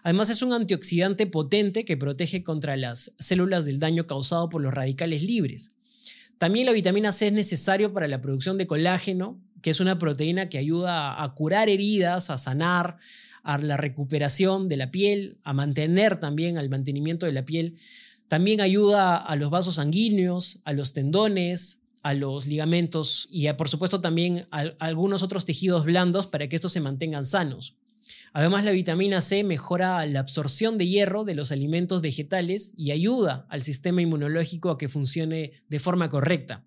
Además 0.03 0.29
es 0.29 0.41
un 0.41 0.53
antioxidante 0.53 1.27
potente 1.27 1.85
que 1.85 1.97
protege 1.97 2.43
contra 2.43 2.75
las 2.77 3.13
células 3.19 3.65
del 3.65 3.79
daño 3.79 4.07
causado 4.07 4.49
por 4.49 4.61
los 4.61 4.73
radicales 4.73 5.21
libres. 5.23 5.76
También 6.37 6.65
la 6.65 6.71
vitamina 6.71 7.11
C 7.11 7.27
es 7.27 7.33
necesario 7.33 7.93
para 7.93 8.07
la 8.07 8.21
producción 8.21 8.57
de 8.57 8.67
colágeno, 8.67 9.41
que 9.61 9.71
es 9.71 9.79
una 9.79 9.97
proteína 9.97 10.49
que 10.49 10.57
ayuda 10.57 11.21
a 11.23 11.33
curar 11.33 11.67
heridas, 11.69 12.29
a 12.29 12.37
sanar, 12.37 12.97
a 13.43 13.57
la 13.57 13.77
recuperación 13.77 14.67
de 14.67 14.77
la 14.77 14.91
piel, 14.91 15.37
a 15.43 15.53
mantener 15.53 16.19
también 16.19 16.57
al 16.57 16.69
mantenimiento 16.69 17.25
de 17.25 17.31
la 17.31 17.45
piel. 17.45 17.75
También 18.27 18.61
ayuda 18.61 19.15
a 19.15 19.35
los 19.35 19.49
vasos 19.49 19.75
sanguíneos, 19.75 20.59
a 20.65 20.73
los 20.73 20.93
tendones, 20.93 21.79
a 22.03 22.13
los 22.13 22.45
ligamentos 22.45 23.27
y 23.31 23.51
por 23.53 23.69
supuesto 23.69 24.01
también 24.01 24.47
a 24.51 24.65
algunos 24.79 25.23
otros 25.23 25.45
tejidos 25.45 25.85
blandos 25.85 26.27
para 26.27 26.47
que 26.47 26.55
estos 26.55 26.73
se 26.73 26.81
mantengan 26.81 27.25
sanos. 27.25 27.75
Además, 28.37 28.65
la 28.65 28.71
vitamina 28.71 29.19
C 29.19 29.43
mejora 29.43 30.05
la 30.05 30.19
absorción 30.19 30.77
de 30.77 30.87
hierro 30.87 31.23
de 31.23 31.33
los 31.33 31.51
alimentos 31.51 32.03
vegetales 32.03 32.71
y 32.77 32.91
ayuda 32.91 33.47
al 33.49 33.63
sistema 33.63 34.03
inmunológico 34.03 34.69
a 34.69 34.77
que 34.77 34.87
funcione 34.87 35.53
de 35.69 35.79
forma 35.79 36.07
correcta. 36.07 36.63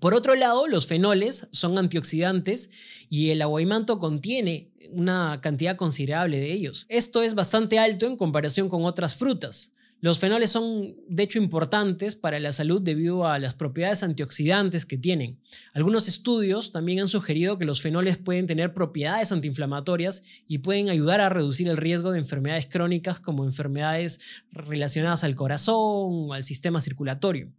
Por 0.00 0.12
otro 0.12 0.34
lado, 0.34 0.66
los 0.66 0.86
fenoles 0.86 1.48
son 1.50 1.78
antioxidantes 1.78 2.68
y 3.08 3.30
el 3.30 3.40
aguaimanto 3.40 3.98
contiene 3.98 4.70
una 4.90 5.40
cantidad 5.40 5.76
considerable 5.76 6.38
de 6.38 6.52
ellos. 6.52 6.84
Esto 6.90 7.22
es 7.22 7.34
bastante 7.34 7.78
alto 7.78 8.06
en 8.06 8.16
comparación 8.16 8.68
con 8.68 8.84
otras 8.84 9.14
frutas. 9.14 9.72
Los 10.02 10.18
fenoles 10.18 10.50
son, 10.50 10.96
de 11.08 11.22
hecho, 11.22 11.38
importantes 11.38 12.16
para 12.16 12.40
la 12.40 12.52
salud 12.52 12.80
debido 12.80 13.26
a 13.26 13.38
las 13.38 13.54
propiedades 13.54 14.02
antioxidantes 14.02 14.86
que 14.86 14.96
tienen. 14.96 15.38
Algunos 15.74 16.08
estudios 16.08 16.70
también 16.70 17.00
han 17.00 17.08
sugerido 17.08 17.58
que 17.58 17.66
los 17.66 17.82
fenoles 17.82 18.16
pueden 18.16 18.46
tener 18.46 18.72
propiedades 18.72 19.30
antiinflamatorias 19.30 20.22
y 20.46 20.58
pueden 20.58 20.88
ayudar 20.88 21.20
a 21.20 21.28
reducir 21.28 21.68
el 21.68 21.76
riesgo 21.76 22.12
de 22.12 22.18
enfermedades 22.18 22.66
crónicas 22.66 23.20
como 23.20 23.44
enfermedades 23.44 24.42
relacionadas 24.52 25.22
al 25.22 25.34
corazón 25.34 25.76
o 25.76 26.32
al 26.32 26.44
sistema 26.44 26.80
circulatorio. 26.80 27.52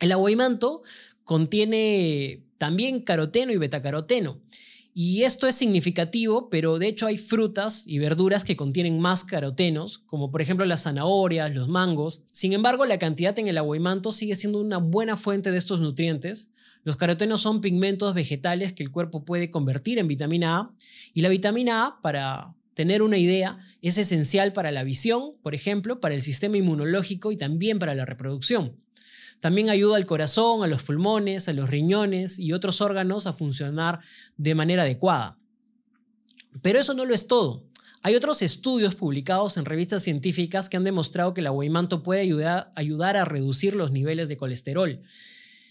El 0.00 0.12
aguaimanto 0.12 0.82
contiene 1.24 2.42
también 2.56 3.00
caroteno 3.00 3.52
y 3.52 3.58
betacaroteno. 3.58 4.40
Y 4.94 5.22
esto 5.22 5.46
es 5.46 5.54
significativo, 5.54 6.50
pero 6.50 6.78
de 6.78 6.88
hecho 6.88 7.06
hay 7.06 7.16
frutas 7.16 7.84
y 7.86 7.98
verduras 7.98 8.44
que 8.44 8.56
contienen 8.56 9.00
más 9.00 9.24
carotenos, 9.24 9.98
como 9.98 10.30
por 10.30 10.42
ejemplo 10.42 10.66
las 10.66 10.82
zanahorias, 10.82 11.54
los 11.54 11.68
mangos. 11.68 12.22
Sin 12.30 12.52
embargo, 12.52 12.84
la 12.84 12.98
cantidad 12.98 13.38
en 13.38 13.46
el 13.46 13.56
aguaimanto 13.56 14.12
sigue 14.12 14.34
siendo 14.34 14.60
una 14.60 14.76
buena 14.76 15.16
fuente 15.16 15.50
de 15.50 15.56
estos 15.56 15.80
nutrientes. 15.80 16.50
Los 16.84 16.96
carotenos 16.96 17.40
son 17.40 17.62
pigmentos 17.62 18.12
vegetales 18.12 18.74
que 18.74 18.82
el 18.82 18.90
cuerpo 18.90 19.24
puede 19.24 19.50
convertir 19.50 19.98
en 19.98 20.08
vitamina 20.08 20.58
A 20.58 20.74
y 21.14 21.22
la 21.22 21.30
vitamina 21.30 21.86
A 21.86 22.00
para 22.02 22.54
tener 22.74 23.02
una 23.02 23.18
idea, 23.18 23.58
es 23.82 23.98
esencial 23.98 24.52
para 24.52 24.72
la 24.72 24.84
visión, 24.84 25.32
por 25.42 25.54
ejemplo, 25.54 26.00
para 26.00 26.14
el 26.14 26.22
sistema 26.22 26.56
inmunológico 26.56 27.32
y 27.32 27.36
también 27.36 27.78
para 27.78 27.94
la 27.94 28.04
reproducción. 28.04 28.81
También 29.42 29.70
ayuda 29.70 29.96
al 29.96 30.06
corazón, 30.06 30.62
a 30.62 30.68
los 30.68 30.84
pulmones, 30.84 31.48
a 31.48 31.52
los 31.52 31.68
riñones 31.68 32.38
y 32.38 32.52
otros 32.52 32.80
órganos 32.80 33.26
a 33.26 33.32
funcionar 33.32 33.98
de 34.36 34.54
manera 34.54 34.84
adecuada. 34.84 35.36
Pero 36.62 36.78
eso 36.78 36.94
no 36.94 37.04
lo 37.04 37.12
es 37.12 37.26
todo. 37.26 37.64
Hay 38.04 38.14
otros 38.14 38.40
estudios 38.40 38.94
publicados 38.94 39.56
en 39.56 39.64
revistas 39.64 40.04
científicas 40.04 40.68
que 40.68 40.76
han 40.76 40.84
demostrado 40.84 41.34
que 41.34 41.40
el 41.40 41.48
aguaimanto 41.48 42.04
puede 42.04 42.20
ayudar, 42.20 43.16
a 43.16 43.24
reducir 43.24 43.74
los 43.74 43.90
niveles 43.90 44.28
de 44.28 44.36
colesterol. 44.36 45.00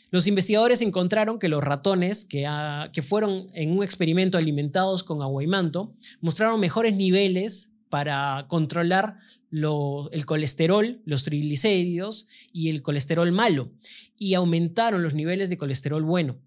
Los 0.10 0.28
investigadores 0.28 0.82
encontraron 0.82 1.40
que 1.40 1.48
los 1.48 1.64
ratones 1.64 2.26
que, 2.26 3.02
fueron 3.02 3.48
en 3.54 3.72
un 3.72 3.86
experimento 3.86 4.38
alimentados 4.38 5.06
con 5.06 5.22
aguaimanto 5.22 5.96
mostraron 6.20 6.60
mejores 6.60 6.94
niveles 6.98 7.72
para 7.92 8.46
controlar 8.48 9.20
el 9.52 10.26
colesterol, 10.26 11.02
los 11.06 11.24
triglicéridos 11.24 12.26
y 12.52 12.70
el 12.70 12.82
colesterol 12.82 13.32
malo, 13.32 13.72
y 14.18 14.34
aumentaron 14.34 15.04
los 15.04 15.14
niveles 15.14 15.52
de 15.52 15.58
colesterol 15.58 16.04
bueno. 16.04 16.42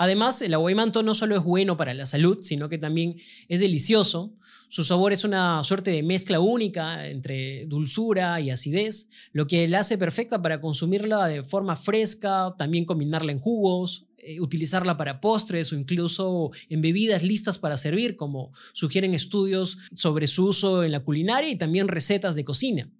Además, 0.00 0.40
el 0.40 0.54
aguaimanto 0.54 1.02
no 1.02 1.12
solo 1.12 1.36
es 1.36 1.44
bueno 1.44 1.76
para 1.76 1.92
la 1.92 2.06
salud, 2.06 2.38
sino 2.40 2.70
que 2.70 2.78
también 2.78 3.16
es 3.48 3.60
delicioso. 3.60 4.34
Su 4.70 4.82
sabor 4.82 5.12
es 5.12 5.24
una 5.24 5.62
suerte 5.62 5.90
de 5.90 6.02
mezcla 6.02 6.40
única 6.40 7.06
entre 7.06 7.66
dulzura 7.66 8.40
y 8.40 8.48
acidez, 8.48 9.10
lo 9.34 9.46
que 9.46 9.68
la 9.68 9.80
hace 9.80 9.98
perfecta 9.98 10.40
para 10.40 10.62
consumirla 10.62 11.28
de 11.28 11.44
forma 11.44 11.76
fresca, 11.76 12.54
también 12.56 12.86
combinarla 12.86 13.30
en 13.30 13.40
jugos, 13.40 14.06
eh, 14.16 14.40
utilizarla 14.40 14.96
para 14.96 15.20
postres 15.20 15.70
o 15.70 15.76
incluso 15.76 16.50
en 16.70 16.80
bebidas 16.80 17.22
listas 17.22 17.58
para 17.58 17.76
servir, 17.76 18.16
como 18.16 18.52
sugieren 18.72 19.12
estudios 19.12 19.76
sobre 19.92 20.26
su 20.28 20.46
uso 20.46 20.82
en 20.82 20.92
la 20.92 21.00
culinaria 21.00 21.50
y 21.50 21.58
también 21.58 21.88
recetas 21.88 22.36
de 22.36 22.44
cocina. 22.44 22.90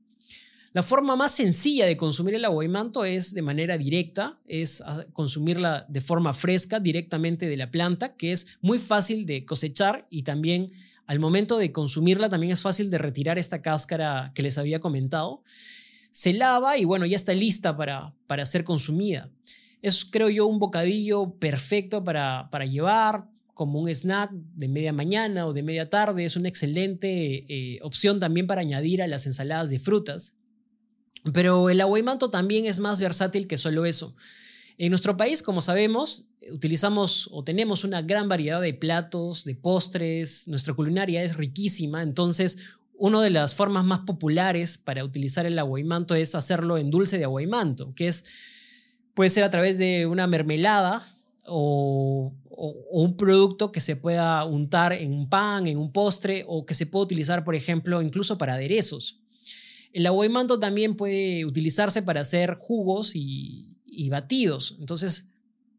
La 0.73 0.85
forma 0.85 1.17
más 1.17 1.33
sencilla 1.33 1.87
de 1.87 1.97
consumir 1.97 2.37
el 2.37 2.45
aguaimanto 2.45 3.05
es 3.05 3.35
de 3.35 3.43
manera 3.43 3.77
directa, 3.77 4.41
es 4.47 4.81
ah, 4.83 5.05
consumirla 5.13 5.85
de 5.89 6.01
forma 6.01 6.33
fresca 6.33 6.79
directamente 6.79 7.49
de 7.49 7.57
la 7.57 7.73
planta, 7.73 8.15
que 8.15 8.31
es 8.31 8.59
muy 8.61 8.79
fácil 8.79 9.27
de 9.27 9.45
cosechar 9.45 10.07
y 10.11 10.23
también 10.23 10.69
al 11.07 11.19
momento 11.19 11.59
de 11.59 11.73
consumirla 11.73 12.29
también 12.29 12.53
es 12.53 12.63
fácil 12.63 12.89
de 12.89 12.99
retirar 12.99 13.37
esta 13.37 13.63
cáscara 13.63 14.31
que 14.33 14.43
les 14.43 14.59
había 14.59 14.79
comentado. 14.79 15.43
Se 16.13 16.33
lava 16.33 16.79
y 16.79 16.85
bueno, 16.85 17.05
ya 17.05 17.17
está 17.17 17.35
lista 17.35 17.77
para, 17.77 18.15
para 18.29 18.47
ser 18.47 18.63
consumida. 18.63 19.29
Es, 19.83 20.05
creo 20.05 20.29
yo, 20.29 20.47
un 20.47 20.61
bocadillo 20.61 21.35
perfecto 21.41 22.05
para, 22.05 22.49
para 22.53 22.65
llevar, 22.65 23.29
como 23.55 23.81
un 23.81 23.89
snack 23.89 24.31
de 24.31 24.69
media 24.69 24.93
mañana 24.93 25.47
o 25.47 25.53
de 25.53 25.65
media 25.65 25.91
tarde. 25.91 26.25
Es 26.25 26.37
una 26.37 26.49
excelente 26.49 27.45
eh, 27.49 27.81
opción 27.83 28.21
también 28.21 28.47
para 28.47 28.61
añadir 28.61 29.03
a 29.03 29.09
las 29.09 29.27
ensaladas 29.27 29.71
de 29.71 29.81
frutas. 29.81 30.37
Pero 31.33 31.71
el 31.71 31.81
aguaimanto 31.81 32.31
también 32.31 32.67
es 32.67 32.79
más 32.79 33.01
versátil 33.01 33.47
que 33.47 33.59
solo 33.59 33.85
eso. 33.85 34.15
En 34.79 34.91
nuestro 34.91 35.17
país, 35.17 35.43
como 35.43 35.61
sabemos, 35.61 36.29
utilizamos 36.51 37.29
o 37.33 37.45
tenemos 37.45 37.85
una 37.85 38.01
gran 38.01 38.29
variedad 38.29 38.61
de 38.61 38.73
platos, 38.73 39.45
de 39.45 39.55
postres, 39.55 40.49
nuestra 40.49 40.73
culinaria 40.73 41.23
es 41.23 41.37
riquísima, 41.37 42.03
entonces 42.03 42.57
una 42.95 43.21
de 43.21 43.31
las 43.31 43.55
formas 43.55 43.85
más 43.85 44.01
populares 44.01 44.79
para 44.79 45.05
utilizar 45.05 45.45
el 45.47 45.59
aguaimanto 45.59 46.15
es 46.15 46.35
hacerlo 46.35 46.79
en 46.79 46.91
dulce 46.91 47.19
de 47.19 47.25
aguaimanto, 47.25 47.95
que 47.95 48.09
es 48.09 48.25
puede 49.15 49.31
ser 49.31 49.45
a 49.45 49.51
través 49.51 49.77
de 49.77 50.07
una 50.07 50.27
mermelada 50.27 51.03
o, 51.47 52.33
o, 52.49 52.69
un 52.91 53.17
producto 53.17 53.73
que 53.73 53.81
se 53.81 53.97
pueda 53.97 54.45
untar 54.45 54.93
en 54.93 55.13
un 55.13 55.29
pan, 55.29 55.67
en 55.67 55.79
un 55.79 55.93
postre 55.93 56.45
o 56.47 56.65
que 56.65 56.75
se 56.75 56.87
pueda 56.87 57.05
utilizar, 57.05 57.45
por 57.45 57.55
ejemplo, 57.55 58.01
incluso 58.03 58.39
para 58.39 58.55
aderezos. 58.55 59.20
El 59.93 60.07
aguaimanto 60.07 60.59
también 60.59 60.97
puede 60.97 61.45
utilizarse 61.45 62.03
para 62.03 62.21
hacer 62.21 62.55
jugos 62.55 63.13
y, 63.15 63.67
batidos, 64.09 64.77
entonces 64.81 65.31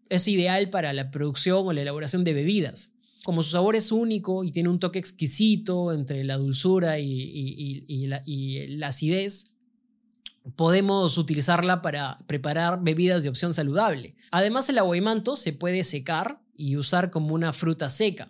es 0.10 0.28
ideal 0.28 0.70
para 0.70 0.94
la 0.94 1.12
producción 1.12 1.68
o 1.68 1.74
la 1.74 1.82
elaboración 1.82 2.24
de 2.24 2.34
bebidas. 2.34 2.94
Como 3.24 3.44
su 3.44 3.52
sabor 3.52 3.76
es 3.76 3.92
único 3.92 4.44
y 4.44 4.52
tiene 4.52 4.70
un 4.70 4.80
toque 4.80 5.00
exquisito 5.00 5.94
entre 5.94 6.24
la 6.24 6.38
dulzura 6.38 7.00
y, 7.00 8.08
la, 8.08 8.88
acidez, 8.88 9.54
podemos 10.56 11.18
utilizarla 11.18 11.82
para 11.82 12.18
preparar 12.28 12.84
bebidas 12.84 13.24
de 13.24 13.30
opción 13.30 13.54
saludable. 13.54 14.16
Además, 14.32 14.70
el 14.70 14.80
aguaimanto 14.80 15.36
se 15.36 15.54
puede 15.54 15.84
secar 15.84 16.42
y 16.56 16.76
usar 16.78 17.12
como 17.12 17.34
una 17.34 17.54
fruta 17.54 17.90
seca. 17.90 18.30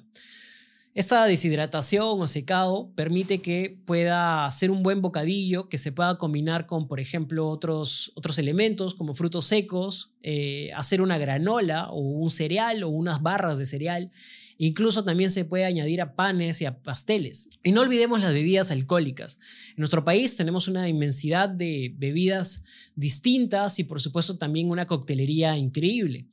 Esta 0.93 1.25
deshidratación 1.25 2.19
o 2.19 2.27
secado 2.27 2.91
permite 2.95 3.39
que 3.39 3.79
pueda 3.85 4.49
ser 4.51 4.71
un 4.71 4.83
buen 4.83 5.01
bocadillo 5.01 5.69
que 5.69 5.77
se 5.77 5.93
pueda 5.93 6.17
combinar 6.17 6.67
con, 6.67 6.89
por 6.89 6.99
ejemplo, 6.99 7.47
otros, 7.47 8.11
otros 8.15 8.37
elementos 8.39 8.93
como 8.93 9.15
frutos 9.15 9.45
secos, 9.45 10.11
eh, 10.21 10.69
hacer 10.75 11.01
una 11.01 11.17
granola 11.17 11.89
o 11.91 12.01
un 12.01 12.29
cereal 12.29 12.83
o 12.83 12.89
unas 12.89 13.21
barras 13.21 13.57
de 13.57 13.65
cereal. 13.65 14.11
Incluso 14.57 15.05
también 15.05 15.31
se 15.31 15.45
puede 15.45 15.63
añadir 15.63 16.01
a 16.01 16.13
panes 16.13 16.61
y 16.61 16.65
a 16.65 16.83
pasteles. 16.83 17.47
Y 17.63 17.71
no 17.71 17.81
olvidemos 17.81 18.19
las 18.19 18.33
bebidas 18.33 18.69
alcohólicas. 18.69 19.37
En 19.69 19.75
nuestro 19.77 20.03
país 20.03 20.35
tenemos 20.35 20.67
una 20.67 20.89
inmensidad 20.89 21.47
de 21.47 21.95
bebidas 21.97 22.63
distintas 22.95 23.79
y 23.79 23.85
por 23.85 24.01
supuesto 24.01 24.37
también 24.37 24.69
una 24.69 24.87
coctelería 24.87 25.55
increíble. 25.55 26.27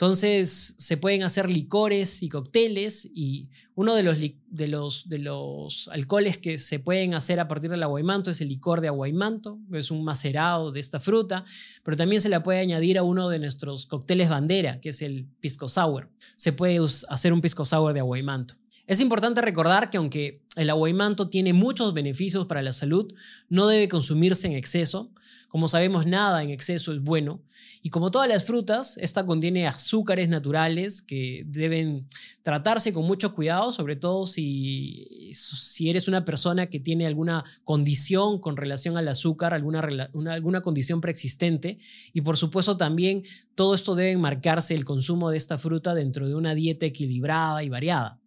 Entonces 0.00 0.76
se 0.78 0.96
pueden 0.96 1.22
hacer 1.24 1.50
licores 1.50 2.22
y 2.22 2.30
cócteles 2.30 3.10
y 3.12 3.50
uno 3.74 3.94
de 3.94 4.02
los, 4.02 4.16
de, 4.18 4.66
los, 4.66 5.06
de 5.10 5.18
los 5.18 5.88
alcoholes 5.92 6.38
que 6.38 6.58
se 6.58 6.78
pueden 6.78 7.12
hacer 7.12 7.38
a 7.38 7.48
partir 7.48 7.68
del 7.68 7.82
aguaimanto 7.82 8.30
es 8.30 8.40
el 8.40 8.48
licor 8.48 8.80
de 8.80 8.88
aguaimanto, 8.88 9.58
es 9.74 9.90
un 9.90 10.02
macerado 10.02 10.72
de 10.72 10.80
esta 10.80 11.00
fruta, 11.00 11.44
pero 11.82 11.98
también 11.98 12.22
se 12.22 12.30
la 12.30 12.42
puede 12.42 12.60
añadir 12.60 12.96
a 12.96 13.02
uno 13.02 13.28
de 13.28 13.40
nuestros 13.40 13.84
cócteles 13.84 14.30
bandera, 14.30 14.80
que 14.80 14.88
es 14.88 15.02
el 15.02 15.26
pisco 15.38 15.68
sour. 15.68 16.08
Se 16.18 16.54
puede 16.54 16.80
hacer 17.10 17.34
un 17.34 17.42
pisco 17.42 17.66
sour 17.66 17.92
de 17.92 18.00
aguaimanto. 18.00 18.54
Es 18.90 18.98
importante 19.00 19.40
recordar 19.40 19.88
que 19.88 19.98
aunque 19.98 20.42
el 20.56 20.68
aguaimanto 20.68 21.28
tiene 21.28 21.52
muchos 21.52 21.94
beneficios 21.94 22.48
para 22.48 22.60
la 22.60 22.72
salud, 22.72 23.14
no 23.48 23.68
debe 23.68 23.86
consumirse 23.86 24.48
en 24.48 24.54
exceso. 24.54 25.12
Como 25.46 25.68
sabemos, 25.68 26.06
nada 26.06 26.42
en 26.42 26.50
exceso 26.50 26.92
es 26.92 27.00
bueno. 27.00 27.40
Y 27.82 27.90
como 27.90 28.10
todas 28.10 28.28
las 28.28 28.42
frutas, 28.46 28.98
esta 28.98 29.24
contiene 29.24 29.68
azúcares 29.68 30.28
naturales 30.28 31.02
que 31.02 31.44
deben 31.46 32.08
tratarse 32.42 32.92
con 32.92 33.04
mucho 33.04 33.32
cuidado, 33.32 33.70
sobre 33.70 33.94
todo 33.94 34.26
si, 34.26 35.30
si 35.34 35.88
eres 35.88 36.08
una 36.08 36.24
persona 36.24 36.66
que 36.66 36.80
tiene 36.80 37.06
alguna 37.06 37.44
condición 37.62 38.40
con 38.40 38.56
relación 38.56 38.96
al 38.96 39.06
azúcar, 39.06 39.54
alguna, 39.54 39.86
alguna 40.32 40.62
condición 40.62 41.00
preexistente. 41.00 41.78
Y 42.12 42.22
por 42.22 42.36
supuesto 42.36 42.76
también 42.76 43.22
todo 43.54 43.72
esto 43.72 43.94
debe 43.94 44.16
marcarse 44.16 44.74
el 44.74 44.84
consumo 44.84 45.30
de 45.30 45.36
esta 45.36 45.58
fruta 45.58 45.94
dentro 45.94 46.26
de 46.26 46.34
una 46.34 46.56
dieta 46.56 46.86
equilibrada 46.86 47.62
y 47.62 47.68
variada. 47.68 48.19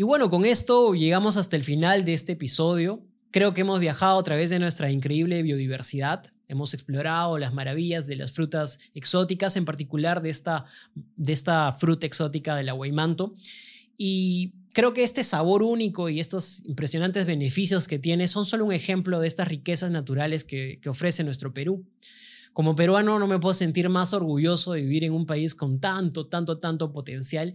Y 0.00 0.02
bueno, 0.02 0.30
con 0.30 0.46
esto 0.46 0.94
llegamos 0.94 1.36
hasta 1.36 1.56
el 1.56 1.62
final 1.62 2.06
de 2.06 2.14
este 2.14 2.32
episodio. 2.32 3.06
Creo 3.30 3.52
que 3.52 3.60
hemos 3.60 3.80
viajado 3.80 4.18
a 4.18 4.22
través 4.22 4.48
de 4.48 4.58
nuestra 4.58 4.90
increíble 4.90 5.42
biodiversidad. 5.42 6.24
Hemos 6.48 6.72
explorado 6.72 7.36
las 7.36 7.52
maravillas 7.52 8.06
de 8.06 8.16
las 8.16 8.32
frutas 8.32 8.78
exóticas, 8.94 9.56
en 9.56 9.66
particular 9.66 10.22
de 10.22 10.30
esta, 10.30 10.64
de 10.94 11.34
esta 11.34 11.70
fruta 11.72 12.06
exótica 12.06 12.56
del 12.56 12.70
aguaimanto. 12.70 13.34
Y 13.98 14.54
creo 14.72 14.94
que 14.94 15.02
este 15.02 15.22
sabor 15.22 15.62
único 15.62 16.08
y 16.08 16.18
estos 16.18 16.64
impresionantes 16.64 17.26
beneficios 17.26 17.86
que 17.86 17.98
tiene 17.98 18.26
son 18.26 18.46
solo 18.46 18.64
un 18.64 18.72
ejemplo 18.72 19.20
de 19.20 19.28
estas 19.28 19.48
riquezas 19.48 19.90
naturales 19.90 20.44
que, 20.44 20.78
que 20.80 20.88
ofrece 20.88 21.24
nuestro 21.24 21.52
Perú. 21.52 21.84
Como 22.54 22.74
peruano 22.74 23.18
no 23.18 23.26
me 23.26 23.38
puedo 23.38 23.52
sentir 23.52 23.90
más 23.90 24.14
orgulloso 24.14 24.72
de 24.72 24.80
vivir 24.80 25.04
en 25.04 25.12
un 25.12 25.26
país 25.26 25.54
con 25.54 25.78
tanto, 25.78 26.26
tanto, 26.26 26.56
tanto 26.56 26.90
potencial 26.90 27.54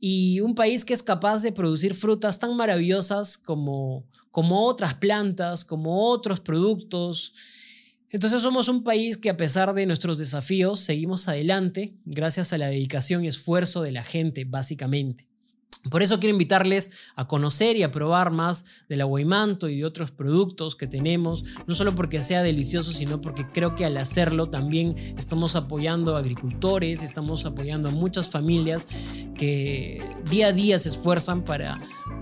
y 0.00 0.40
un 0.40 0.54
país 0.54 0.84
que 0.84 0.94
es 0.94 1.02
capaz 1.02 1.42
de 1.42 1.52
producir 1.52 1.94
frutas 1.94 2.38
tan 2.38 2.56
maravillosas 2.56 3.36
como, 3.36 4.06
como 4.30 4.64
otras 4.64 4.94
plantas, 4.94 5.64
como 5.64 6.08
otros 6.08 6.40
productos. 6.40 7.34
Entonces 8.10 8.40
somos 8.40 8.68
un 8.68 8.82
país 8.82 9.18
que 9.18 9.30
a 9.30 9.36
pesar 9.36 9.74
de 9.74 9.86
nuestros 9.86 10.18
desafíos 10.18 10.80
seguimos 10.80 11.28
adelante 11.28 11.94
gracias 12.06 12.52
a 12.52 12.58
la 12.58 12.68
dedicación 12.68 13.24
y 13.24 13.28
esfuerzo 13.28 13.82
de 13.82 13.92
la 13.92 14.02
gente, 14.02 14.44
básicamente. 14.46 15.29
Por 15.88 16.02
eso 16.02 16.20
quiero 16.20 16.34
invitarles 16.34 16.90
a 17.16 17.26
conocer 17.26 17.76
y 17.76 17.82
a 17.82 17.90
probar 17.90 18.30
más 18.30 18.84
del 18.88 19.00
aguaimanto 19.00 19.68
y 19.68 19.78
de 19.78 19.84
otros 19.86 20.10
productos 20.10 20.76
que 20.76 20.86
tenemos, 20.86 21.44
no 21.66 21.74
solo 21.74 21.94
porque 21.94 22.20
sea 22.20 22.42
delicioso, 22.42 22.92
sino 22.92 23.18
porque 23.18 23.44
creo 23.44 23.74
que 23.74 23.86
al 23.86 23.96
hacerlo 23.96 24.50
también 24.50 24.94
estamos 25.16 25.56
apoyando 25.56 26.16
a 26.16 26.18
agricultores, 26.18 27.02
estamos 27.02 27.46
apoyando 27.46 27.88
a 27.88 27.92
muchas 27.92 28.28
familias 28.28 28.88
que 29.34 30.02
día 30.30 30.48
a 30.48 30.52
día 30.52 30.78
se 30.78 30.90
esfuerzan 30.90 31.44
para, 31.44 31.76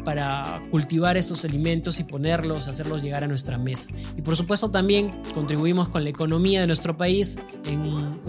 para 0.04 0.58
cultivar 0.70 1.16
estos 1.16 1.44
alimentos 1.44 1.98
y 1.98 2.04
ponerlos, 2.04 2.68
hacerlos 2.68 3.02
llegar 3.02 3.24
a 3.24 3.26
nuestra 3.26 3.58
mesa. 3.58 3.88
Y 4.16 4.22
por 4.22 4.36
supuesto 4.36 4.70
también 4.70 5.20
contribuimos 5.34 5.88
con 5.88 6.04
la 6.04 6.10
economía 6.10 6.60
de 6.60 6.68
nuestro 6.68 6.96
país 6.96 7.38
en, 7.66 8.20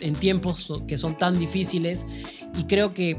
en 0.00 0.14
tiempos 0.14 0.72
que 0.86 0.96
son 0.96 1.18
tan 1.18 1.38
difíciles 1.38 2.06
y 2.58 2.64
creo 2.64 2.90
que 2.90 3.18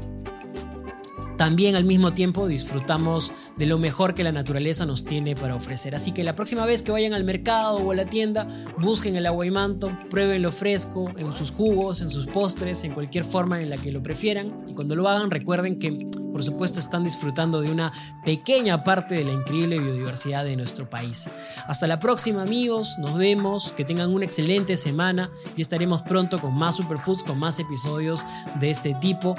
también 1.40 1.74
al 1.74 1.86
mismo 1.86 2.12
tiempo 2.12 2.46
disfrutamos 2.46 3.32
de 3.60 3.66
lo 3.66 3.78
mejor 3.78 4.14
que 4.14 4.24
la 4.24 4.32
naturaleza 4.32 4.86
nos 4.86 5.04
tiene 5.04 5.36
para 5.36 5.54
ofrecer. 5.54 5.94
Así 5.94 6.12
que 6.12 6.24
la 6.24 6.34
próxima 6.34 6.64
vez 6.64 6.80
que 6.80 6.92
vayan 6.92 7.12
al 7.12 7.24
mercado 7.24 7.76
o 7.76 7.92
a 7.92 7.94
la 7.94 8.06
tienda, 8.06 8.46
busquen 8.78 9.16
el 9.16 9.26
agua 9.26 9.44
y 9.44 9.50
manto, 9.50 9.92
pruébenlo 10.08 10.50
fresco, 10.50 11.10
en 11.18 11.30
sus 11.36 11.50
jugos, 11.50 12.00
en 12.00 12.08
sus 12.08 12.26
postres, 12.26 12.84
en 12.84 12.94
cualquier 12.94 13.22
forma 13.22 13.60
en 13.60 13.68
la 13.68 13.76
que 13.76 13.92
lo 13.92 14.02
prefieran. 14.02 14.48
Y 14.66 14.72
cuando 14.72 14.96
lo 14.96 15.06
hagan, 15.10 15.30
recuerden 15.30 15.78
que, 15.78 15.92
por 16.32 16.42
supuesto, 16.42 16.80
están 16.80 17.04
disfrutando 17.04 17.60
de 17.60 17.70
una 17.70 17.92
pequeña 18.24 18.82
parte 18.82 19.14
de 19.14 19.24
la 19.24 19.32
increíble 19.32 19.78
biodiversidad 19.78 20.46
de 20.46 20.56
nuestro 20.56 20.88
país. 20.88 21.28
Hasta 21.66 21.86
la 21.86 22.00
próxima, 22.00 22.40
amigos. 22.40 22.96
Nos 22.98 23.18
vemos. 23.18 23.74
Que 23.76 23.84
tengan 23.84 24.10
una 24.10 24.24
excelente 24.24 24.78
semana 24.78 25.30
y 25.54 25.60
estaremos 25.60 26.02
pronto 26.02 26.40
con 26.40 26.54
más 26.54 26.76
Superfoods, 26.76 27.24
con 27.24 27.38
más 27.38 27.58
episodios 27.58 28.24
de 28.58 28.70
este 28.70 28.94
tipo. 28.94 29.34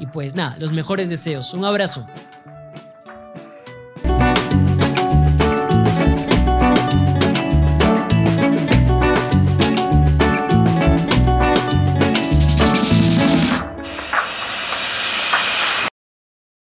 Y 0.00 0.06
pues 0.06 0.34
nada, 0.34 0.56
los 0.58 0.72
mejores 0.72 1.08
deseos. 1.08 1.54
Un 1.54 1.64
abrazo. 1.64 2.04